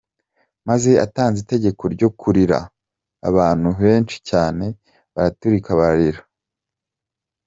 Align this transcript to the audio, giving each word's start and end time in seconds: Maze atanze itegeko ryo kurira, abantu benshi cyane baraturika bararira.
Maze 0.67 0.91
atanze 1.05 1.37
itegeko 1.41 1.83
ryo 1.95 2.09
kurira, 2.19 2.59
abantu 3.29 3.69
benshi 3.81 4.17
cyane 4.29 4.65
baraturika 5.15 5.69
bararira. 5.79 6.21